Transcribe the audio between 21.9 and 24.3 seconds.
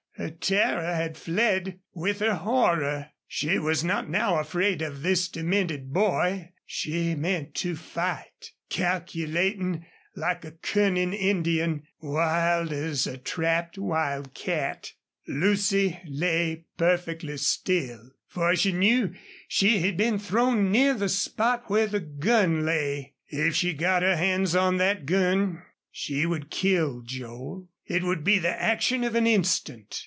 gun lay. If she got her